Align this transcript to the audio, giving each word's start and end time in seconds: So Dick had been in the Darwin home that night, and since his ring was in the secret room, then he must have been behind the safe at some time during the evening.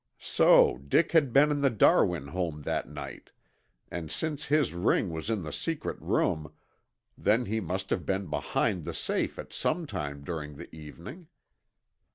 So 0.17 0.79
Dick 0.79 1.11
had 1.11 1.31
been 1.31 1.51
in 1.51 1.61
the 1.61 1.69
Darwin 1.69 2.29
home 2.29 2.63
that 2.63 2.87
night, 2.89 3.29
and 3.91 4.09
since 4.09 4.45
his 4.45 4.73
ring 4.73 5.11
was 5.11 5.29
in 5.29 5.43
the 5.43 5.53
secret 5.53 6.01
room, 6.01 6.51
then 7.15 7.45
he 7.45 7.59
must 7.59 7.91
have 7.91 8.03
been 8.03 8.25
behind 8.27 8.83
the 8.85 8.95
safe 8.95 9.37
at 9.37 9.53
some 9.53 9.85
time 9.85 10.23
during 10.23 10.55
the 10.55 10.75
evening. 10.75 11.27